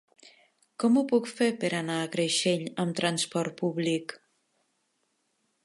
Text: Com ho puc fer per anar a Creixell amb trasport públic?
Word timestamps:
Com 0.83 0.95
ho 0.95 1.03
puc 1.11 1.27
fer 1.31 1.49
per 1.63 1.69
anar 1.81 1.97
a 2.05 2.09
Creixell 2.15 2.65
amb 2.85 2.97
trasport 3.01 3.55
públic? 3.63 4.19